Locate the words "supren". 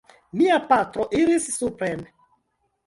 1.59-2.05